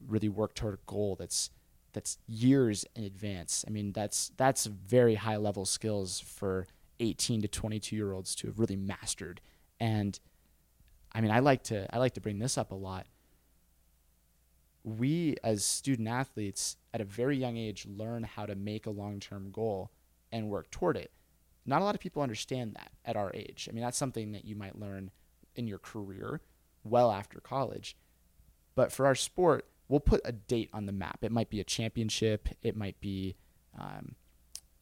[0.05, 1.49] really work toward a goal that's
[1.93, 3.63] that's years in advance.
[3.67, 6.67] I mean, that's that's very high level skills for
[6.99, 9.41] 18 to 22 year olds to have really mastered.
[9.79, 10.19] And
[11.13, 13.07] I mean, I like to I like to bring this up a lot.
[14.83, 19.51] We as student athletes at a very young age learn how to make a long-term
[19.51, 19.91] goal
[20.31, 21.11] and work toward it.
[21.65, 23.67] Not a lot of people understand that at our age.
[23.69, 25.11] I mean, that's something that you might learn
[25.55, 26.41] in your career
[26.83, 27.97] well after college.
[28.75, 31.19] But for our sport, we'll put a date on the map.
[31.21, 32.49] It might be a championship.
[32.61, 33.35] It might be,
[33.79, 34.15] um,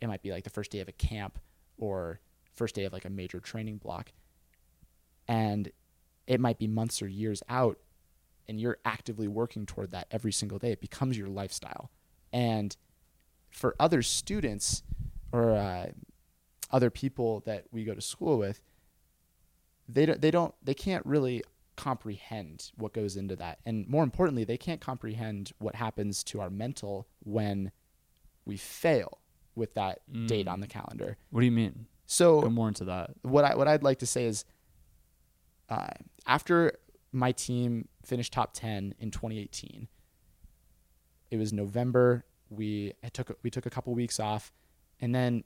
[0.02, 1.40] it might be like the first day of a camp
[1.78, 2.20] or
[2.54, 4.12] first day of like a major training block,
[5.28, 5.72] and
[6.28, 7.80] it might be months or years out,
[8.48, 10.72] and you're actively working toward that every single day.
[10.72, 11.90] It becomes your lifestyle,
[12.32, 12.76] and
[13.50, 14.84] for other students
[15.32, 15.88] or uh,
[16.74, 18.60] other people that we go to school with,
[19.88, 21.44] they don't, they don't, they can't really
[21.78, 23.60] comprehend what goes into that.
[23.66, 27.72] And more importantly, they can't comprehend what happens to our mental when
[28.46, 29.20] we fail
[29.56, 31.18] with that date on the calendar.
[31.30, 31.86] What do you mean?
[32.06, 33.12] So Go more into that.
[33.22, 34.46] what I what I'd like to say is,
[35.70, 35.88] uh,
[36.28, 36.74] after
[37.12, 39.88] my team finished top ten in 2018,
[41.32, 42.26] it was November.
[42.50, 44.52] We took we took a couple weeks off,
[45.00, 45.44] and then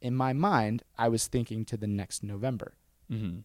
[0.00, 2.74] in my mind, I was thinking to the next November.
[3.10, 3.40] Mm-hmm.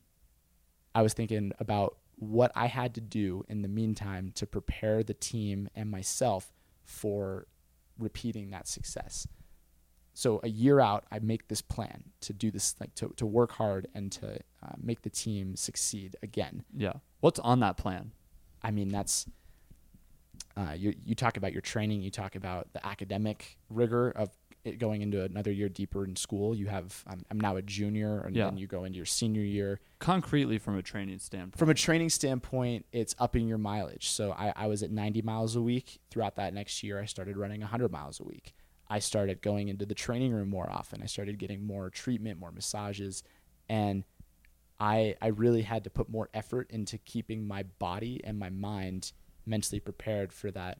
[0.94, 5.14] I was thinking about what I had to do in the meantime to prepare the
[5.14, 7.48] team and myself for
[8.00, 9.28] repeating that success.
[10.14, 13.52] So a year out, I make this plan to do this, like to, to work
[13.52, 16.64] hard and to uh, make the team succeed again.
[16.74, 16.94] Yeah.
[17.20, 18.14] What's on that plan?
[18.64, 19.26] I mean, that's
[20.56, 20.96] uh, you.
[21.04, 22.02] You talk about your training.
[22.02, 24.30] You talk about the academic rigor of
[24.66, 26.56] it going into another year deeper in school.
[26.56, 28.46] You have I'm, I'm now a junior, and Yeah.
[28.46, 29.80] then you go into your senior year.
[30.00, 31.58] Concretely, from a training standpoint.
[31.58, 34.10] From a training standpoint, it's upping your mileage.
[34.10, 36.00] So I, I was at 90 miles a week.
[36.10, 38.54] Throughout that next year, I started running 100 miles a week.
[38.88, 41.02] I started going into the training room more often.
[41.02, 43.24] I started getting more treatment, more massages,
[43.70, 44.04] and
[44.80, 49.12] I I really had to put more effort into keeping my body and my mind
[49.46, 50.80] mentally prepared for that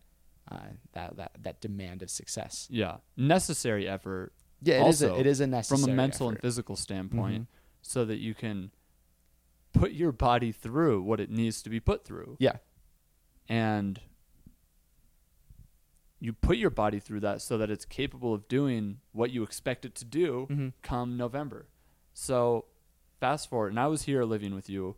[0.52, 0.60] uh,
[0.94, 2.68] that that that demand of success.
[2.70, 2.98] yeah.
[3.18, 6.76] Necessary effort Yeah, it is a, it is a necessary from a mental and physical
[6.76, 7.48] standpoint Mhm.
[7.82, 8.72] so that you can
[9.74, 12.38] put your body through what it needs to be put through.
[12.40, 12.58] Yeah.
[13.50, 14.00] And
[16.20, 19.86] you put your body through that so that it's capable of doing what you expect
[19.86, 20.74] it to do Mhm.
[20.82, 21.68] come November.
[22.14, 22.66] So
[23.20, 24.96] fast forward, and I was here living with you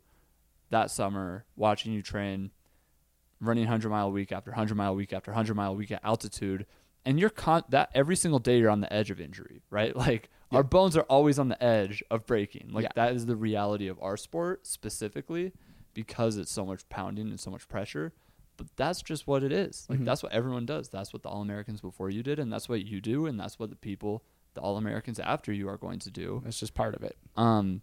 [0.69, 2.51] that summer, watching you train,
[3.39, 6.65] running 100 mile week after 100 mile week after 100 mile week at altitude,
[7.05, 9.95] and you're con- that every single day you're on the edge of injury, right?
[10.07, 10.57] Like Yeah.
[10.57, 12.69] our bones are always on the edge of breaking.
[12.71, 12.91] Like Yeah.
[12.95, 15.51] that is the reality of our sport specifically
[15.93, 18.13] because it's so much pounding and so much pressure.
[18.55, 19.85] But that's just what it is.
[19.89, 20.05] Like Mhm.
[20.05, 20.89] that's what everyone does.
[20.89, 23.59] That's what the All Americans before you did, and that's what you do, and that's
[23.59, 24.23] what the people,
[24.55, 26.41] the All Americans after you, are going to do.
[26.43, 27.17] That's just part of it.
[27.35, 27.81] Um,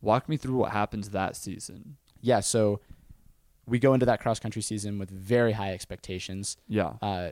[0.00, 1.96] walk me through what happens that season.
[2.20, 2.80] Yeah, so
[3.66, 6.56] we go into that cross country season with very high expectations.
[6.68, 7.30] Yeah, uh,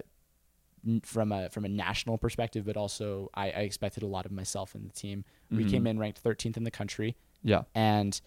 [1.03, 4.75] from a from a national perspective, but also I, I expected a lot of myself
[4.75, 5.25] and the team.
[5.51, 5.71] We Mhm.
[5.71, 8.21] came in ranked 13th in the country, yeah, and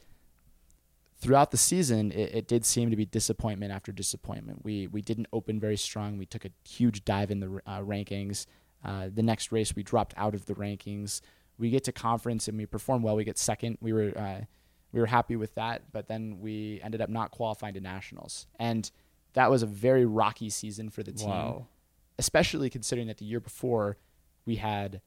[1.20, 4.64] throughout the season, it, it did seem to be disappointment after disappointment.
[4.64, 6.18] We we didn't open very strong.
[6.18, 8.46] We took a huge dive in the uh, rankings.
[8.84, 11.22] Uh, the next race, we dropped out of the rankings.
[11.58, 13.16] We get to conference and we perform well.
[13.16, 13.80] We get second.
[13.82, 14.42] We were uh,
[14.92, 18.90] we were happy with that, but then we ended up not qualifying to nationals, and
[19.34, 21.68] that was a very rocky season for the team wow,
[22.18, 23.98] especially considering that the year before
[24.46, 25.02] we had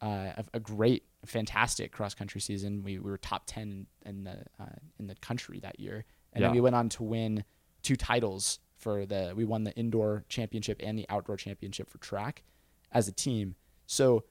[0.00, 2.84] uh, a, a great, fantastic cross country season.
[2.84, 4.66] We, we were top ten in the uh,
[4.98, 6.48] in the country that year, and Yeah.
[6.48, 7.44] then we went on to win
[7.82, 12.44] two titles for the we won the indoor championship and the outdoor championship for track
[12.92, 13.56] as a team.
[13.86, 14.24] So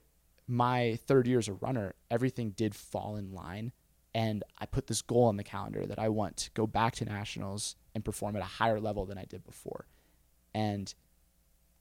[0.47, 3.73] my third year as a runner, everything did fall in line
[4.17, 7.05] and I put this goal on the calendar that I want to go back to
[7.05, 9.85] nationals and perform at a higher level than I did before.
[10.55, 10.91] And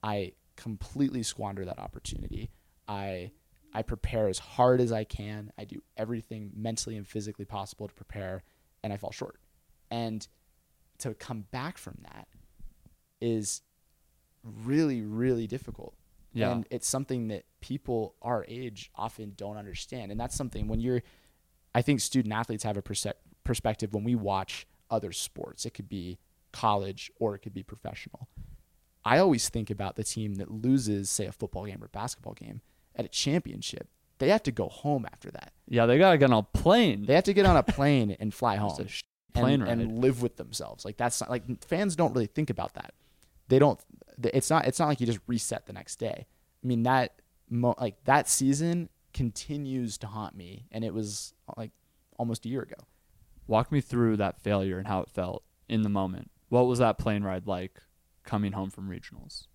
[0.02, 2.50] I completely squander that opportunity.
[2.86, 3.30] I
[3.72, 5.50] I prepare as hard as I can.
[5.58, 8.44] I do everything mentally and physically possible to prepare
[8.84, 9.40] and I fall short.
[9.90, 10.28] And
[10.98, 12.28] to come back from that
[13.18, 13.62] is
[14.44, 15.94] really really difficult.
[16.34, 16.52] Yeah.
[16.52, 20.10] And it's something that people our age often don't understand.
[20.12, 21.02] And that's something when you're
[21.76, 23.06] I think student athletes have a perse-
[23.44, 25.66] perspective when we watch other sports.
[25.66, 26.18] It could be
[26.52, 28.28] college or it could be professional.
[29.04, 32.62] I always think about the team that loses, say, a football game or basketball game
[32.96, 33.88] at a championship.
[34.18, 35.52] They have to go home after that.
[35.68, 37.04] yeah, they gotta get on a plane.
[37.04, 39.02] They have to get on a plane and fly home a sh-
[39.34, 39.68] and, plane ride.
[39.72, 40.86] and live with themselves.
[40.86, 42.94] Like that's not, like fans don't really think about that.
[43.48, 43.78] They don't.
[44.24, 44.66] It's not.
[44.66, 46.26] It's not like you just reset the next day.
[46.64, 47.20] I mean that
[47.50, 51.70] mo- like that season continues to haunt me, and it was like
[52.18, 52.76] almost a year ago.
[53.48, 56.30] Walk me through that failure and how it felt in the moment.
[56.50, 57.80] What was that plane ride like
[58.24, 59.46] coming home from regionals?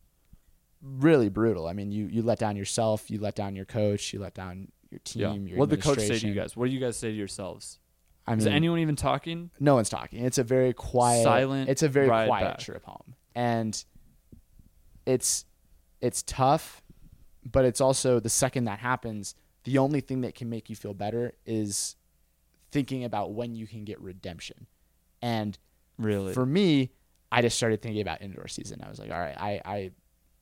[0.81, 1.67] Really brutal.
[1.67, 4.69] I mean, you you let down yourself, you let down your coach, you let down
[4.89, 5.47] your team.
[5.47, 6.57] Your What did the coach say to you guys?
[6.57, 7.79] What do you guys say to yourselves?
[8.25, 9.51] I mean, Is anyone even talking?
[9.59, 10.23] no one's talking.
[10.25, 12.59] It's a very quiet, Silent It's a very quiet back.
[12.59, 13.83] trip home, and
[15.05, 15.45] it's
[16.01, 16.81] it's tough,
[17.49, 20.93] but it's also the second that happens, the only thing that can make you feel
[20.93, 21.95] better is
[22.71, 24.67] thinking about when you can get redemption,
[25.21, 25.57] and
[25.97, 26.33] Really?
[26.33, 26.91] for me,
[27.31, 28.81] I just started thinking about indoor season.
[28.83, 29.91] I was like, all right, I I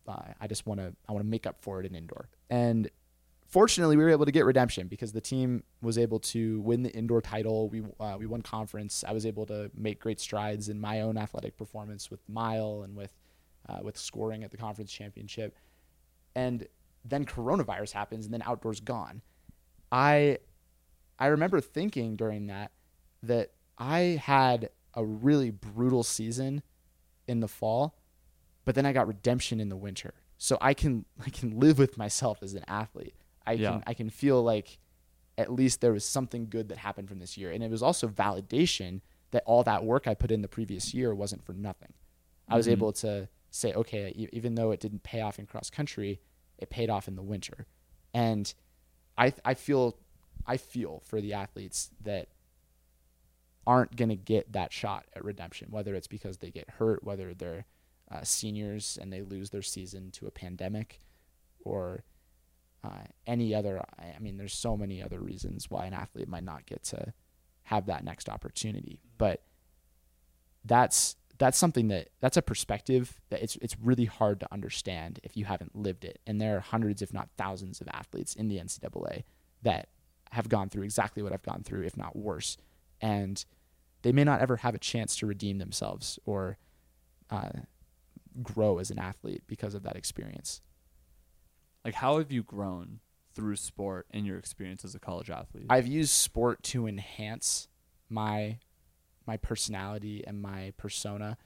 [0.07, 2.29] uh, I just want to I want to make up for it in indoor.
[2.49, 2.89] And
[3.47, 6.91] fortunately, we were able to get redemption because the team was able to win the
[6.91, 7.69] indoor title.
[7.69, 9.03] We uh, we won conference.
[9.07, 12.95] I was able to make great strides in my own athletic performance with mile and
[12.95, 13.13] with
[13.67, 15.55] uh, with scoring at the conference championship.
[16.35, 16.67] And
[17.05, 19.21] then coronavirus happens, and then outdoors gone.
[19.91, 20.39] I
[21.17, 22.71] I remember thinking during that
[23.23, 26.61] that I had a really brutal season
[27.27, 27.95] in the fall,
[28.65, 30.13] but then I got redemption in the winter.
[30.37, 33.15] So I can I can live with myself as an athlete.
[33.45, 33.71] I Yeah.
[33.71, 34.77] can I can feel like
[35.37, 37.49] at least there was something good that happened from this year.
[37.51, 38.99] And it was also validation
[39.31, 41.93] that all that work I put in the previous year wasn't for nothing.
[42.49, 42.71] I was Mhm.
[42.71, 46.19] able to say, okay, even though it didn't pay off in cross country,
[46.59, 47.65] it paid off in the winter.
[48.13, 48.53] And
[49.17, 49.97] I I feel
[50.45, 52.29] I feel for the athletes that
[53.67, 57.33] aren't going to get that shot at redemption, whether it's because they get hurt, whether
[57.33, 57.65] they're
[58.11, 61.01] uh, seniors and they lose their season to a pandemic,
[61.63, 62.03] or
[62.83, 63.79] uh, any other.
[63.99, 67.13] I I mean, there's so many other reasons why an athlete might not get to
[67.63, 69.43] have that next opportunity, but
[70.65, 75.35] that's that's something that that's a perspective that it's it's really hard to understand if
[75.35, 76.19] you haven't lived it.
[76.27, 79.23] And there are hundreds, if not thousands, of athletes in the NCAA
[79.63, 79.87] that
[80.31, 82.57] have gone through exactly what I've gone through, if not worse,
[83.01, 83.43] and
[84.03, 86.57] they may not ever have a chance to redeem themselves or
[87.31, 87.49] uh,
[88.43, 90.61] grow as an athlete because of that experience.
[91.83, 92.99] like how have you grown
[93.33, 95.65] through sport and your experience as a college athlete?
[95.69, 97.67] I've used sport to enhance
[98.09, 98.59] my
[99.29, 101.37] my personality and my persona.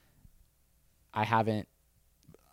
[1.14, 1.68] I haven't.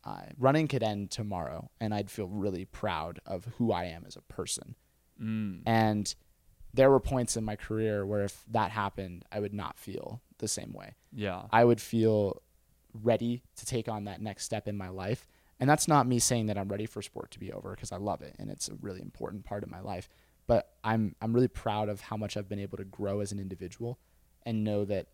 [0.03, 4.17] Uh, running could end tomorrow, and I'd feel really proud of who I am as
[4.17, 4.75] a person.
[5.23, 5.61] mm.
[5.67, 6.13] And
[6.73, 10.49] there were points in my career where if that happened, I would not feel the
[10.49, 10.95] same way.
[11.13, 11.43] Yeah.
[11.53, 12.43] I would feel
[12.95, 15.27] ready to take on that next step in my life.
[15.59, 17.97] And that's not me saying that I'm ready for sport to be over because I
[17.97, 20.09] love it and it's a really important part of my life.
[20.47, 23.39] But I'm I'm really proud of how much I've been able to grow as an
[23.39, 23.99] individual
[24.45, 25.07] and know that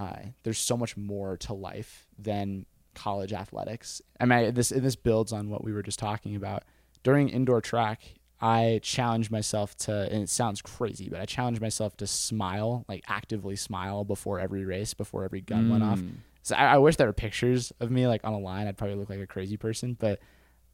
[0.00, 4.00] uh, there's so much more to life than college athletics.
[4.18, 6.64] I mean, this this builds on what we were just talking about.
[7.02, 11.96] During indoor track, I challenged myself to, and it sounds crazy, but I challenged myself
[11.98, 15.98] to smile, like actively smile before every race, before every gun went off.
[16.00, 16.12] Mm.
[16.42, 18.66] So I, I wish there were pictures of me like on a line.
[18.66, 20.20] I'd probably look like a crazy person, but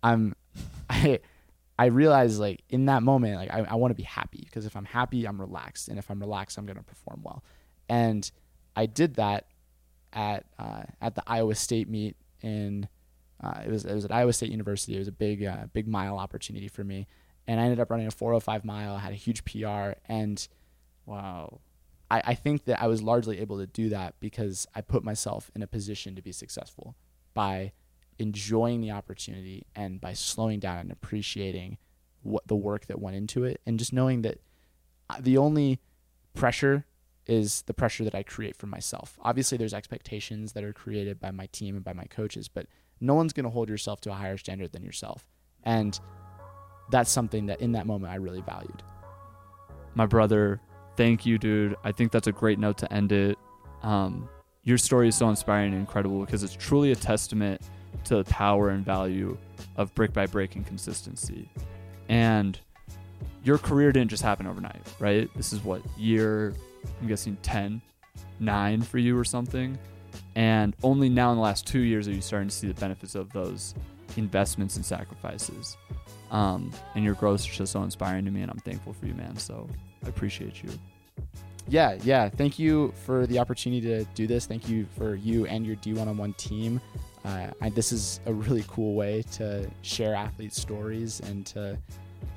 [0.05, 0.37] I'm,
[0.91, 1.18] I,
[1.77, 4.77] I realize like in that moment, like I, I want to be happy because if
[4.77, 7.43] I'm happy, I'm relaxed, and if I'm relaxed, I'm gonna perform well.
[7.89, 8.31] And
[8.77, 9.47] I did that
[10.12, 12.89] at uh, at the Iowa State meet in
[13.43, 14.95] uh, it was it was at Iowa State University.
[14.95, 17.09] It was a big uh, big mile opportunity for me,
[17.47, 18.95] and I ended up running a 405 mile.
[18.95, 20.47] I had a huge PR, and
[21.07, 21.61] Wow.
[22.11, 25.51] I, I think that I was largely able to do that because I put myself
[25.55, 26.97] in a position to be successful
[27.33, 27.72] by
[28.18, 31.79] enjoying the opportunity and by slowing down and appreciating
[32.22, 34.41] what the work that went into it and just knowing that
[35.09, 35.81] uh, the only
[36.35, 36.85] pressure
[37.27, 39.18] is the pressure that I create for myself.
[39.22, 42.66] Obviously, there's expectations that are created by my team and by my coaches, but
[43.01, 45.27] no one's going to hold yourself to a higher standard than yourself.
[45.64, 45.99] And
[46.91, 48.83] that's something that in that moment I really valued.
[49.95, 50.61] My brother,
[50.97, 51.77] thank you, dude.
[51.85, 53.39] I think that's a great note to end it.
[53.83, 54.29] Um,
[54.62, 57.62] your story is so inspiring and incredible because it's truly a testament
[58.05, 59.37] to the power and value
[59.77, 61.49] of brick by brick and consistency.
[62.09, 62.59] And
[63.43, 65.31] your career didn't just happen overnight, right?
[65.37, 66.55] This is what year
[67.01, 67.80] I'm guessing 10,
[68.41, 69.78] 9 for you or something.
[70.34, 73.14] And only now in the last two years are you starting to see the benefits
[73.14, 73.74] of those
[74.16, 75.76] investments and sacrifices.
[76.30, 79.14] Um, and your growth is just so inspiring to me, and I'm thankful for you,
[79.14, 79.37] man.
[79.37, 79.68] So
[80.05, 80.70] I appreciate you.
[81.68, 82.28] Yeah, yeah.
[82.28, 84.47] Thank you for the opportunity to do this.
[84.47, 86.80] Thank you for you and your D1on1 team.
[87.24, 91.76] Uh, I, this is a really cool way to share athlete stories and to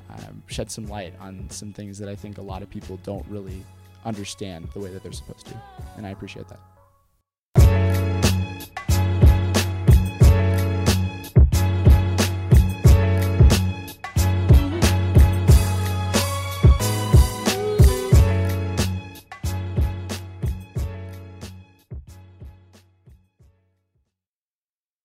[0.10, 3.26] um, shed some light on some things that I think a lot of people don't
[3.28, 3.64] really
[4.06, 5.62] understand the way that they're supposed to.
[5.98, 6.60] And I appreciate that.